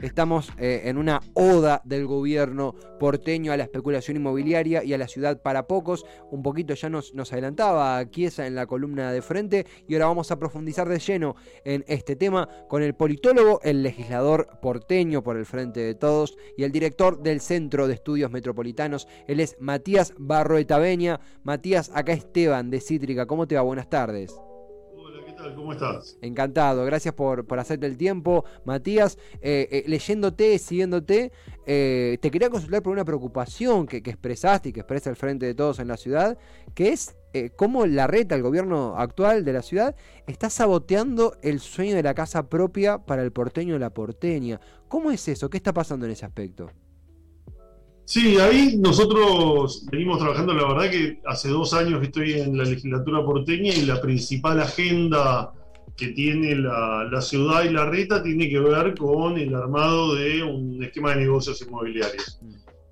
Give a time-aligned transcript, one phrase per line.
[0.00, 5.08] Estamos eh, en una oda del gobierno porteño a la especulación inmobiliaria y a la
[5.08, 6.06] ciudad para pocos.
[6.30, 10.38] Un poquito ya nos, adelantaba Chiesa en la columna de frente y ahora vamos a
[10.38, 15.80] profundizar de lleno en este tema con el politólogo, el legislador porteño por el frente
[15.80, 19.06] de todos y el director del Centro de Estudios Metropolitanos.
[19.28, 21.20] Él es Matías Barroeta Beña.
[21.42, 23.26] Matías, acá Esteban de Cítrica.
[23.26, 23.62] ¿Cómo te va?
[23.62, 24.34] Buenas tardes.
[25.54, 26.18] ¿Cómo estás?
[26.20, 29.18] Encantado, gracias por, hacerte el tiempo, Matías.
[29.40, 31.32] Eh, eh, leyéndote, siguiéndote,
[31.66, 35.54] eh, te quería consultar por una preocupación que, expresaste y que expresa el frente de
[35.54, 36.38] todos en la ciudad,
[36.74, 37.16] que es
[37.56, 39.94] cómo la reta, el gobierno actual de la ciudad,
[40.26, 44.60] está saboteando el sueño de la casa propia para el porteño y la porteña.
[44.88, 45.48] ¿Cómo es eso?
[45.48, 46.72] ¿Qué está pasando en ese aspecto?
[48.10, 53.24] Sí, ahí nosotros venimos trabajando, la verdad que hace dos años estoy en la legislatura
[53.24, 55.52] porteña y la principal agenda
[55.96, 60.82] que tiene la, ciudad y la reta tiene que ver con el armado de un
[60.82, 62.40] esquema de negocios inmobiliarios.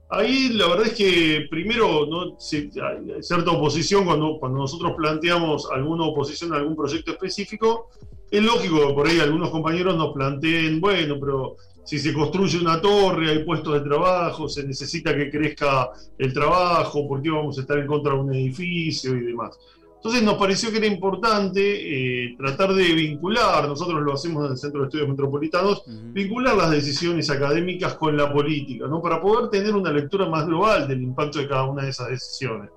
[0.08, 2.36] Ahí la verdad es que primero ¿no?
[2.38, 7.90] hay cierta oposición cuando, cuando nosotros planteamos alguna oposición a algún proyecto específico.
[8.30, 11.56] Es lógico que por ahí algunos compañeros nos planteen, bueno, pero
[11.88, 17.08] si se construye una torre, hay puestos de trabajo, se necesita que crezca el trabajo,
[17.08, 19.58] ¿por qué vamos a estar en contra de un edificio y demás?
[19.96, 24.58] Entonces nos pareció que era importante eh, tratar de vincular, nosotros lo hacemos en el
[24.58, 29.00] Centro de Estudios Metropolitanos, vincular las decisiones académicas con la política, ¿no?
[29.00, 32.68] para poder tener una lectura más global del impacto de cada una de esas decisiones.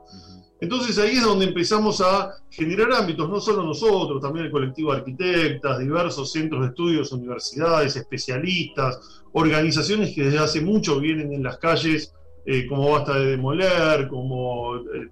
[0.62, 5.00] Entonces ahí es donde empezamos a generar ámbitos, no solo nosotros, también el colectivo de
[5.00, 11.58] arquitectas, diversos centros de estudios, universidades, especialistas, organizaciones que desde hace mucho vienen en las
[11.58, 12.14] calles,
[12.46, 15.10] eh, como Basta de Demoler, como eh,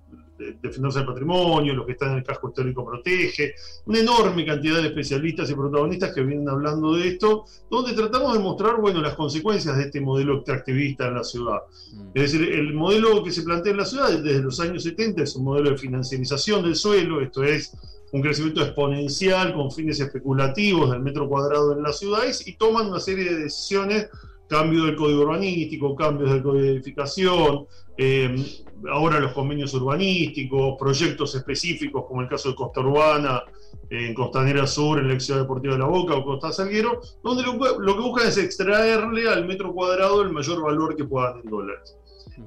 [0.62, 3.54] defenderse del patrimonio, los que están en el casco histórico protege,
[3.86, 8.40] una enorme cantidad de especialistas y protagonistas que vienen hablando de esto, donde tratamos de
[8.40, 11.60] mostrar bueno, las consecuencias de este modelo extractivista en la ciudad.
[11.94, 12.10] Mm.
[12.14, 15.36] Es decir, el modelo que se plantea en la ciudad desde los años 70 es
[15.36, 17.74] un modelo de financiarización del suelo, esto es
[18.12, 23.00] un crecimiento exponencial con fines especulativos del metro cuadrado en las ciudades y toman una
[23.00, 24.10] serie de decisiones
[24.50, 27.68] cambio del código urbanístico, cambios de codificación,
[27.98, 28.44] eh,
[28.92, 33.44] ahora los convenios urbanísticos, proyectos específicos como el caso de Costa Urbana,
[33.92, 37.96] en Costanera Sur, en la Ciudad Deportiva de la Boca o Costa Salguero, donde lo,
[37.96, 41.96] que buscan es extraerle al metro cuadrado el mayor valor que puedan en dólares.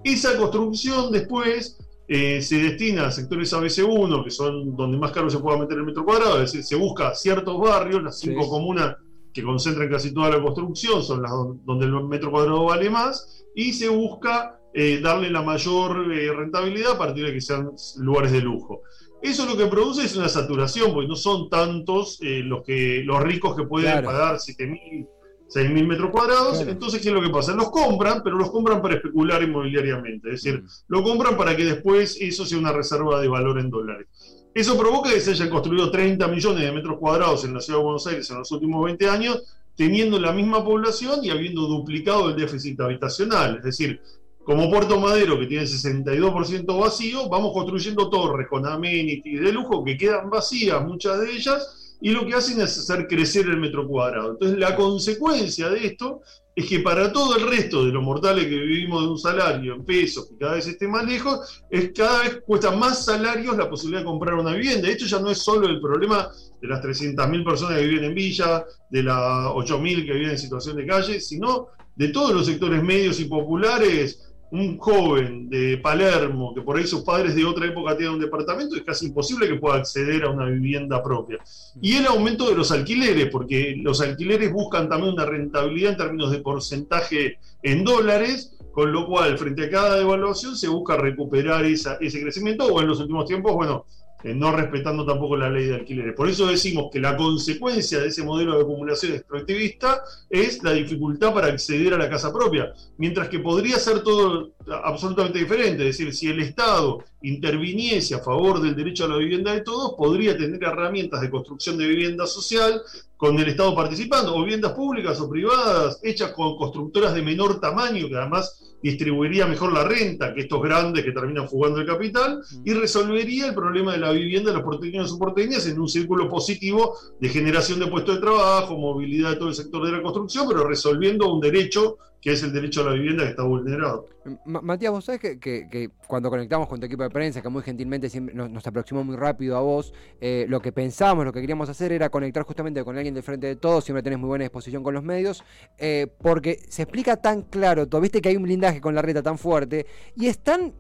[0.03, 5.39] Esa construcción después eh, se destina a sectores ABC1, que son donde más caro se
[5.39, 8.97] pueda meter el metro cuadrado, es decir, se busca ciertos barrios, las cinco comunas
[9.33, 11.33] que concentran casi toda la construcción, son las
[11.65, 16.93] donde el metro cuadrado vale más, y se busca eh, darle la mayor eh, rentabilidad
[16.93, 18.83] a partir de que sean lugares de lujo.
[19.23, 23.23] Eso lo que produce es una saturación, porque no son tantos eh, los, que, los
[23.23, 25.07] ricos que pueden pagar 7.000,
[25.49, 26.61] 6.000 metros cuadrados.
[26.61, 27.55] Entonces, ¿qué es lo que pasa?
[27.55, 30.29] Los compran, pero los compran para especular inmobiliariamente.
[30.33, 30.67] Es decir, mm.
[30.89, 34.09] lo compran para que después eso sea una reserva de valor en dólares.
[34.55, 37.85] Eso provoca que se hayan construido 30 millones de metros cuadrados en la ciudad de
[37.85, 39.43] Buenos Aires en los últimos 20 años,
[39.75, 43.57] teniendo la misma población y habiendo duplicado el déficit habitacional.
[43.57, 44.01] Es decir,
[44.45, 49.97] como Puerto Madero, que tiene 62% vacío, vamos construyendo torres con amenities de lujo que
[49.97, 54.33] quedan vacías, muchas de ellas, y lo que hacen es hacer crecer el metro cuadrado.
[54.33, 56.21] Entonces, la consecuencia de esto
[56.55, 59.85] es que para todo el resto de los mortales que vivimos de un salario en
[59.85, 64.01] pesos, que cada vez esté más lejos, es cada vez cuesta más salarios la posibilidad
[64.01, 64.89] de comprar una vivienda.
[64.89, 66.29] Esto ya no es solo el problema
[66.61, 70.77] de las 300.000 personas que viven en villa, de las 8.000 que viven en situación
[70.77, 76.61] de calle, sino de todos los sectores medios y populares un joven de Palermo, que
[76.61, 79.77] por ahí sus padres de otra época tienen un departamento, es casi imposible que pueda
[79.77, 81.39] acceder a una vivienda propia.
[81.81, 86.31] Y el aumento de los alquileres, porque los alquileres buscan también una rentabilidad en términos
[86.31, 91.99] de porcentaje en dólares, con lo cual, frente a cada devaluación, se busca recuperar ese
[91.99, 93.87] crecimiento, o en los últimos tiempos, bueno,
[94.25, 96.15] no respetando tampoco la ley de alquileres.
[96.15, 101.35] Por eso decimos que la consecuencia de ese modelo de acumulación extractivista es la dificultad
[101.35, 104.53] para acceder a la casa propia, mientras que podría ser todo
[104.85, 109.53] absolutamente diferente, es decir, si el Estado interviniese a favor del derecho a la vivienda
[109.53, 112.81] de todos, podría tener herramientas de construcción de vivienda social
[113.17, 118.09] con el Estado participando, o viviendas públicas o privadas, hechas con constructoras de menor tamaño,
[118.09, 122.73] que además distribuiría mejor la renta que estos grandes que terminan fugando el capital y
[122.73, 126.97] resolvería el problema de la vivienda de los porteños y porteñas en un círculo positivo
[127.21, 130.67] de generación de puestos de trabajo, movilidad de todo el sector de la construcción, pero
[130.67, 134.07] resolviendo un derecho que es el derecho a la vivienda que está vulnerado.
[134.45, 138.33] Matías, vos sabés que, cuando conectamos con tu equipo de prensa, que muy gentilmente siempre
[138.33, 142.11] nos, aproximó muy rápido a vos, eh, lo que pensamos, lo que queríamos hacer era
[142.11, 145.03] conectar justamente con alguien del frente de todos, siempre tenés muy buena disposición con los
[145.03, 145.43] medios,
[145.79, 149.21] eh, porque se explica tan claro, todo, viste que hay un blindaje con la reta
[149.21, 150.73] tan fuerte, y es tan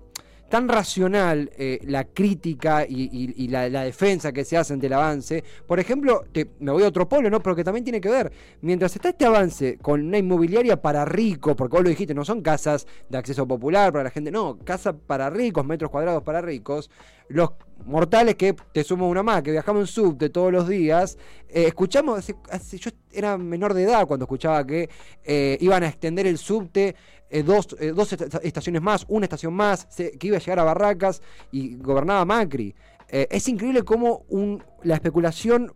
[0.52, 5.42] tan racional eh, la crítica y, la, defensa que se hace ante el avance.
[5.66, 6.24] Por ejemplo,
[6.60, 7.42] me voy a otro polo, ¿no?
[7.42, 8.30] Pero que también tiene que ver.
[8.60, 12.42] Mientras está este avance con una inmobiliaria para ricos, porque vos lo dijiste, no son
[12.42, 16.90] casas de acceso popular para la gente, no, casa para ricos, metros cuadrados para ricos.
[17.32, 17.50] Los
[17.86, 21.18] mortales que te sumo una más, que viajamos en subte todos los días,
[21.48, 24.88] eh, escuchamos, yo era menor de edad cuando escuchaba que
[25.24, 26.94] eh, iban a extender el subte
[27.30, 28.12] eh, dos, dos
[28.42, 32.74] estaciones más, una estación más, que iba a llegar a Barracas y gobernaba Macri.
[33.08, 35.72] es increíble cómo un, la especulación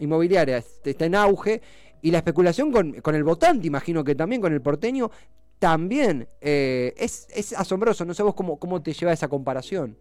[0.00, 1.62] inmobiliaria está en auge
[2.02, 5.10] y la especulación con, con, el votante, imagino que también con el porteño,
[5.60, 8.04] también es, es asombroso.
[8.04, 9.96] No sé vos cómo, cómo te lleva esa comparación.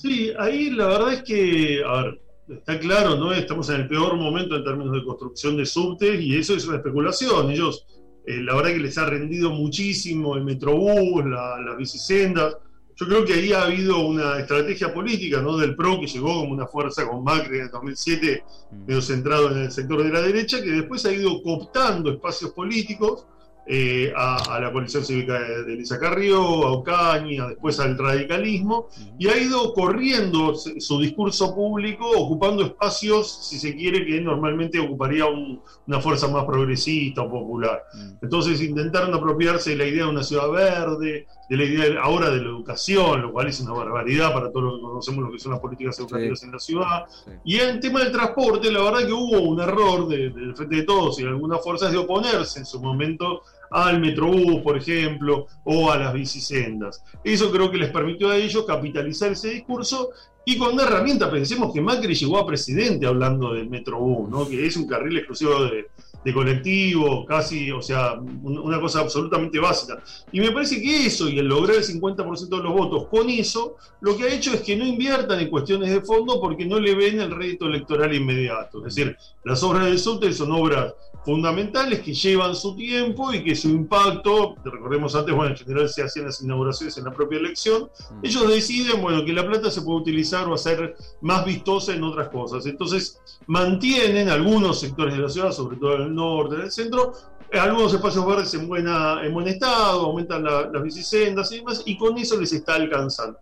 [0.00, 3.32] Sí, ahí la verdad es que, a ver, está claro, ¿no?
[3.32, 6.78] Estamos en el peor momento en términos de construcción de subtes y eso es una
[6.78, 7.50] especulación.
[7.50, 7.86] Ellos,
[8.26, 12.56] eh, la verdad que les ha rendido muchísimo el Metrobús, las bicisendas.
[12.96, 15.58] Yo creo que ahí ha habido una estrategia política, ¿no?
[15.58, 18.86] Del PRO que llegó como una fuerza con Macri en el 2007, mm.
[18.86, 23.26] medio centrado en el sector de la derecha, que después ha ido cooptando espacios políticos
[23.66, 29.36] eh, a, la coalición cívica de, Elisa Carrió, a Ocaña, después al radicalismo, y ha
[29.36, 36.28] ido corriendo su discurso público, ocupando espacios, si se quiere, que normalmente ocuparía una fuerza
[36.28, 37.82] más progresista o popular.
[38.22, 42.36] Entonces intentaron apropiarse de la idea de una ciudad verde, de la idea ahora de
[42.36, 45.50] la educación, lo cual es una barbaridad para todos los que conocemos lo que son
[45.50, 47.06] las políticas educativas en la ciudad.
[47.44, 50.82] Y en el tema del transporte, la verdad que hubo un error del Frente de
[50.84, 53.42] Todos y de algunas fuerzas de oponerse en su momento
[53.72, 57.02] al Metrobús, por ejemplo, o a las bicisendas.
[57.24, 60.10] Eso creo que les permitió a ellos capitalizar ese discurso
[60.44, 64.48] y con una herramienta, pensemos que Macri llegó a presidente hablando del Metrobús, ¿no?
[64.48, 65.88] que es un carril exclusivo de,
[66.24, 70.02] de colectivo, casi, o sea, una cosa absolutamente básica.
[70.32, 73.76] Y me parece que eso y el lograr el 50% de los votos con eso,
[74.00, 76.94] lo que ha hecho es que no inviertan en cuestiones de fondo porque no le
[76.94, 78.78] ven el rédito electoral inmediato.
[78.86, 80.92] Es decir, las obras del SUTE son obras
[81.24, 86.02] fundamentales que llevan su tiempo y que su impacto, recordemos antes, bueno, en general se
[86.02, 88.24] hacían las inauguraciones en la propia elección, mm.
[88.24, 92.28] ellos deciden, bueno, que la plata se puede utilizar o hacer más vistosa en otras
[92.28, 92.66] cosas.
[92.66, 97.12] Entonces, mantienen algunos sectores de la ciudad, sobre todo en el norte, en el centro,
[97.52, 102.16] algunos espacios verdes en, buena, en buen estado, aumentan las bicisendas y demás, y con
[102.16, 103.38] eso les está alcanzando.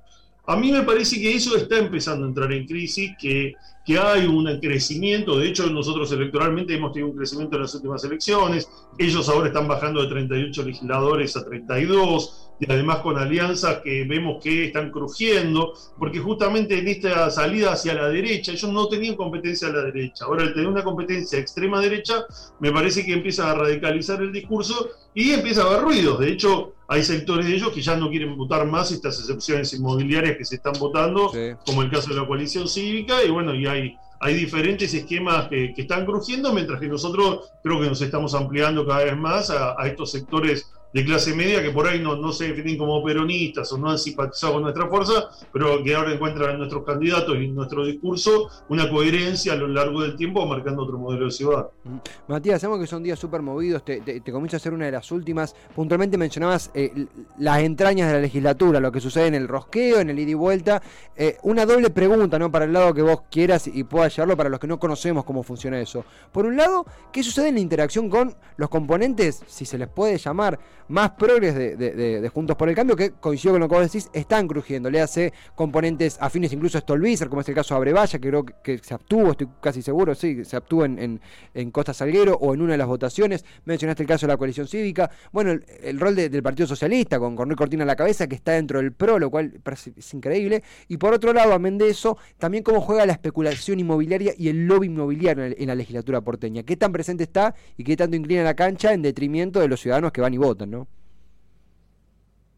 [0.46, 3.52] A mí me parece que eso está empezando a entrar en crisis, que,
[3.84, 8.02] que hay un crecimiento, de hecho nosotros electoralmente hemos tenido un crecimiento en las últimas
[8.04, 14.04] elecciones, ellos ahora están bajando de 38 legisladores a 32, y además con alianzas que
[14.04, 19.16] vemos que están crujiendo, porque justamente en esta salida hacia la derecha, ellos no tenían
[19.16, 22.24] competencia a la derecha, ahora el tener una competencia extrema derecha,
[22.60, 26.72] me parece que empieza a radicalizar el discurso y empieza a haber ruidos, de hecho
[26.88, 30.56] hay sectores de ellos que ya no quieren votar más estas excepciones inmobiliarias que se
[30.56, 31.30] están votando,
[31.64, 35.74] como el caso de la coalición cívica, y bueno, y hay hay diferentes esquemas que,
[35.76, 39.86] están crujiendo, mientras que nosotros creo que nos estamos ampliando cada vez más a, a
[39.86, 43.78] estos sectores de clase media que por ahí no, no se definen como peronistas o
[43.78, 47.54] no han simpatizado con nuestra fuerza, pero que ahora encuentran en nuestros candidatos y en
[47.54, 51.68] nuestro discurso una coherencia a lo largo del tiempo marcando otro modelo de ciudad.
[51.84, 51.96] Mm.
[52.28, 55.10] Matías, sabemos que son días súper movidos, te, te, comienzo a hacer una de las
[55.12, 55.54] últimas.
[55.74, 57.06] Puntualmente mencionabas eh,
[57.38, 60.34] las entrañas de la legislatura, lo que sucede en el rosqueo, en el ida y
[60.34, 60.82] vuelta.
[61.16, 62.50] Eh, una doble pregunta, ¿no?
[62.50, 65.42] Para el lado que vos quieras y puedas llevarlo para los que no conocemos cómo
[65.42, 66.04] funciona eso.
[66.32, 70.18] Por un lado, ¿qué sucede en la interacción con los componentes, si se les puede
[70.18, 74.10] llamar, más progres de, Juntos por el Cambio, que coincido con lo que vos decís,
[74.12, 74.90] están crujiendo.
[74.90, 78.44] Le hace componentes afines incluso a Stolbizer, como es el caso de Abrevaya, que creo
[78.44, 81.20] que, se abstuvo, estoy casi seguro, sí, se abstuvo en,
[81.54, 83.44] en, Costa Salguero o en una de las votaciones.
[83.64, 85.10] Mencionaste el caso de la coalición cívica.
[85.32, 88.78] Bueno, el, rol del Partido Socialista, con, con Cortina a la cabeza, que está dentro
[88.78, 89.60] del PRO, lo cual
[89.96, 90.62] es increíble.
[90.88, 94.66] Y por otro lado, amén de eso, también cómo juega la especulación inmobiliaria y el
[94.66, 96.62] lobby inmobiliario en, la legislatura porteña.
[96.62, 100.12] ¿Qué tan presente está y qué tanto inclina la cancha en detrimento de los ciudadanos
[100.12, 100.77] que van y votan, ¿no?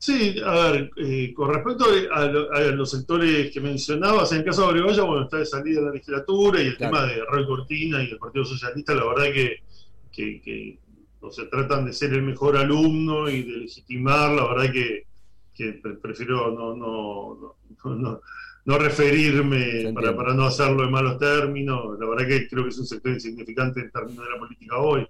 [0.02, 2.24] Sí, a ver, eh, con respecto a,
[2.72, 5.92] los sectores que mencionabas, en el caso de Abrevaya, bueno, está de salida de la
[5.92, 9.56] legislatura y el tema de Roy Cortina y el Partido Socialista, la verdad que,
[10.10, 10.78] que,
[11.20, 15.04] no se tratan de ser el mejor alumno y de legitimar, la verdad que,
[16.00, 18.20] prefiero no, no, no,
[18.64, 22.78] no referirme para, para, no hacerlo en malos términos, la verdad que creo que es
[22.78, 25.06] un sector insignificante en términos de la política hoy.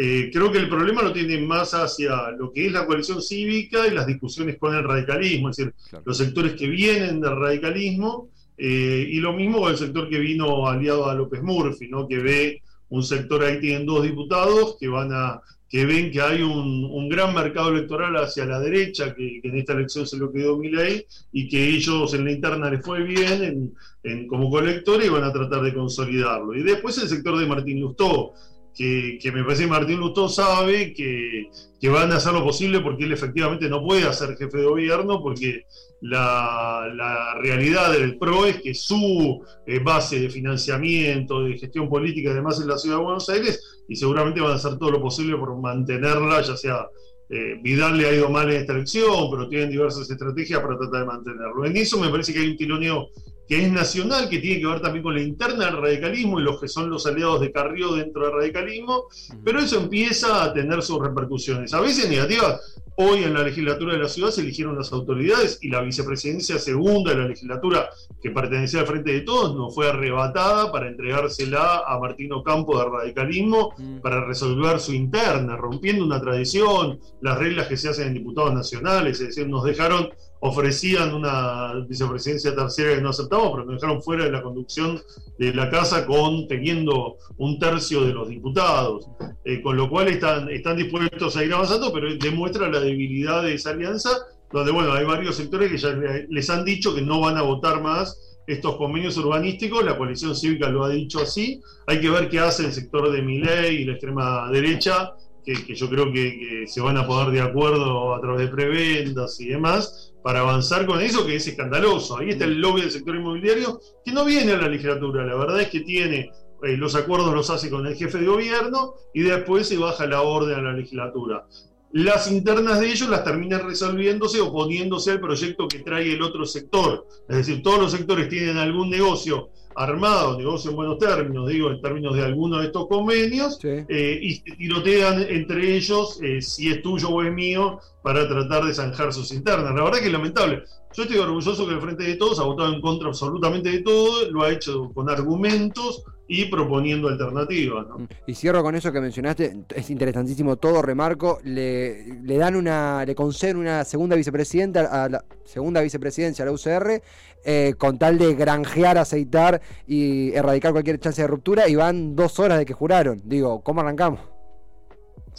[0.00, 3.84] Eh, creo que el problema lo tiene más hacia lo que es la coalición cívica
[3.84, 5.74] y las discusiones con el radicalismo, es decir,
[6.04, 10.68] los sectores que vienen del radicalismo eh, y lo mismo con el sector que vino
[10.68, 12.06] aliado a López Murphy, ¿no?
[12.06, 16.42] que ve un sector ahí, tienen dos diputados que van a que ven que hay
[16.42, 21.04] un, gran mercado electoral hacia la derecha, que, en esta elección se lo quedó Milei,
[21.32, 25.32] y que ellos en la interna les fue bien en, como colectores y van a
[25.32, 26.54] tratar de consolidarlo.
[26.54, 28.32] Y después el sector de Martín Lustó,
[28.74, 31.50] que, me parece que Martín Lustó sabe que,
[31.88, 35.64] van a hacer lo posible porque él efectivamente no puede ser jefe de gobierno, porque
[36.00, 42.60] la, realidad del PRO es que su eh, base de financiamiento, de gestión política, además
[42.60, 45.56] en la ciudad de Buenos Aires, y seguramente van a hacer todo lo posible por
[45.60, 46.86] mantenerla, ya sea
[47.30, 51.00] eh, Vidal le ha ido mal en esta elección, pero tienen diversas estrategias para tratar
[51.00, 51.64] de mantenerlo.
[51.64, 53.08] En eso me parece que hay un tironeo
[53.48, 56.60] que es nacional, que tiene que ver también con la interna del radicalismo y los
[56.60, 59.04] que son los aliados de Carrió dentro del radicalismo,
[59.42, 62.60] pero eso empieza a tener sus repercusiones, a veces negativas.
[63.00, 67.12] Hoy en la legislatura de la ciudad se eligieron las autoridades y la vicepresidencia segunda
[67.12, 67.88] de la legislatura,
[68.20, 72.90] que pertenecía al Frente de Todos, no fue arrebatada para entregársela a Martino Campo del
[72.90, 78.52] radicalismo para resolver su interna, rompiendo una tradición, las reglas que se hacen en diputados
[78.52, 80.08] nacionales, es decir, nos dejaron
[80.40, 85.00] ofrecían una vicepresidencia tercera que no aceptamos, pero nos dejaron fuera de la conducción
[85.38, 89.08] de la Casa con teniendo un tercio de los diputados,
[89.44, 93.54] eh, con lo cual están, están dispuestos a ir avanzando, pero demuestra la debilidad de
[93.54, 94.10] esa alianza,
[94.52, 95.90] donde bueno, hay varios sectores que ya
[96.28, 100.70] les han dicho que no van a votar más estos convenios urbanísticos, la coalición cívica
[100.70, 103.92] lo ha dicho así, hay que ver qué hace el sector de Miley y la
[103.92, 105.12] extrema derecha,
[105.44, 109.48] que, yo creo que, se van a poner de acuerdo a través de prebendas y
[109.48, 112.18] demás, para avanzar con eso que es escandaloso.
[112.18, 115.62] Ahí está el lobby del sector inmobiliario, que no viene a la legislatura, la verdad
[115.62, 116.30] es que tiene
[116.64, 120.20] eh, los acuerdos los hace con el jefe de gobierno y después se baja la
[120.20, 121.46] orden a la legislatura.
[121.92, 127.06] Las internas de ellos las terminan resolviéndose oponiéndose al proyecto que trae el otro sector.
[127.26, 131.80] Es decir, todos los sectores tienen algún negocio armado, negocio en buenos términos, digo, en
[131.80, 136.82] términos de alguno de estos convenios, eh, y se tirotean entre ellos eh, si es
[136.82, 139.72] tuyo o es mío para tratar de zanjar sus internas.
[139.74, 140.64] La verdad que es lamentable.
[140.94, 144.28] Yo estoy orgulloso que el Frente de Todos ha votado en contra absolutamente de todo,
[144.30, 147.86] lo ha hecho con argumentos, y proponiendo alternativas.
[148.26, 153.14] Y cierro con eso que mencionaste, es interesantísimo todo, remarco, le, le dan una, le
[153.14, 157.02] conceden una segunda vicepresidenta a la segunda vicepresidencia a la UCR,
[157.44, 162.38] eh, con tal de granjear, aceitar y erradicar cualquier chance de ruptura, y van dos
[162.38, 163.22] horas de que juraron.
[163.24, 164.37] Digo, ¿cómo arrancamos?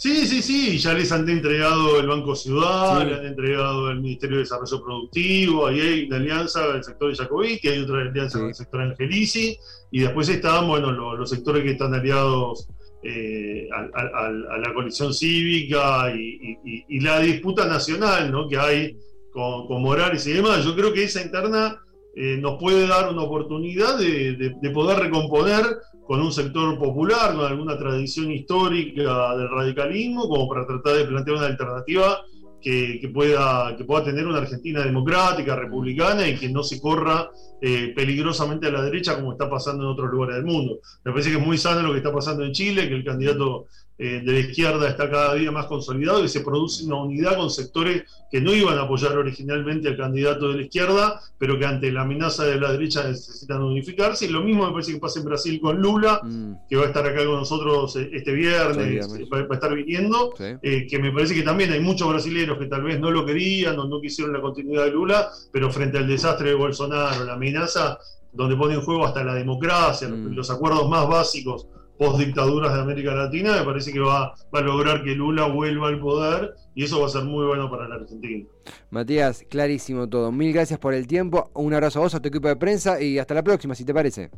[0.00, 4.38] Sí, sí, sí, ya les han entregado el Banco Ciudad, le han entregado el Ministerio
[4.38, 8.38] de Desarrollo Productivo, ahí hay una alianza del sector de Jacobí, que hay otra alianza
[8.38, 9.58] con el sector Angelici,
[9.90, 12.66] y después están, bueno, los, sectores que están aliados
[13.02, 18.48] eh, a, la coalición cívica y, la disputa nacional, ¿no?
[18.48, 18.96] Que hay
[19.34, 20.64] con, Morales y demás.
[20.64, 21.78] Yo creo que esa interna
[22.16, 25.64] eh, nos puede dar una oportunidad de poder recomponer
[26.10, 31.36] con un sector popular, con alguna tradición histórica del radicalismo, como para tratar de plantear
[31.36, 32.18] una alternativa
[32.60, 37.30] que, pueda, que pueda tener una Argentina democrática, republicana y que no se corra
[37.62, 40.80] eh, peligrosamente a la derecha como está pasando en otros lugares del mundo.
[41.04, 43.66] Me parece que es muy sano lo que está pasando en Chile, que el candidato
[44.02, 47.50] eh, de la izquierda está cada día más consolidado y se produce una unidad con
[47.50, 51.92] sectores que no iban a apoyar originalmente al candidato de la izquierda, pero que ante
[51.92, 54.24] la amenaza de la derecha necesitan unificarse.
[54.24, 56.66] Y lo mismo me parece que pasa en Brasil con Lula, mm.
[56.66, 60.86] que va a estar acá con nosotros eh, este viernes, va, a estar viniendo, eh,
[60.88, 63.84] que me parece que también hay muchos brasileños que tal vez no lo querían o
[63.84, 67.98] no quisieron la continuidad de Lula, pero frente al desastre de Bolsonaro, la amenaza
[68.32, 70.34] donde pone en juego hasta la democracia, mm.
[70.34, 71.66] los acuerdos más básicos
[72.00, 76.00] post dictaduras de América Latina, me parece que va, a lograr que Lula vuelva al
[76.00, 78.48] poder y eso va a ser muy bueno para la Argentina.
[78.88, 80.32] Matías, clarísimo todo.
[80.32, 81.50] Mil gracias por el tiempo.
[81.52, 83.92] Un abrazo a vos, a tu equipo de prensa y hasta la próxima, si te
[83.92, 84.30] parece.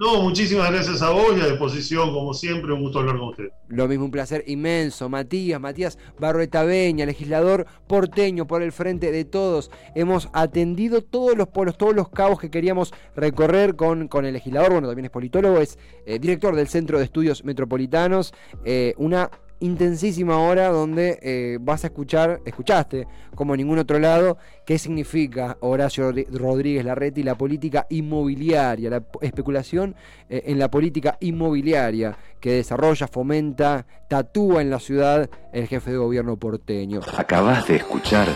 [0.00, 3.50] No, muchísimas gracias a vos y a disposición, como siempre, un gusto hablar con usted.
[3.68, 5.10] Lo mismo, un placer inmenso.
[5.10, 9.70] Matías, Matías Barrueta Beña, legislador porteño por el frente de todos.
[9.94, 14.72] Hemos atendido todos los polos, todos los cabos que queríamos recorrer con, con el legislador.
[14.72, 18.32] Bueno, también es politólogo, es eh, director del Centro de Estudios Metropolitanos.
[18.64, 19.30] Eh, una
[19.60, 26.12] intensísima hora donde eh, vas a escuchar, escuchaste como ningún otro lado, qué significa Horacio
[26.32, 29.94] Rodríguez Larreta y la política inmobiliaria, la especulación
[30.28, 35.98] eh, en la política inmobiliaria que desarrolla, fomenta, tatúa en la ciudad el jefe de
[35.98, 37.00] gobierno porteño.
[37.16, 38.28] Acabas de escuchar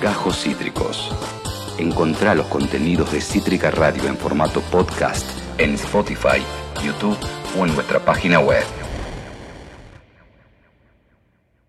[0.00, 1.10] Gajos Cítricos.
[1.78, 6.42] Encontrá los contenidos de Cítrica Radio en formato podcast en Spotify,
[6.82, 7.18] YouTube
[7.58, 8.85] o en nuestra página web.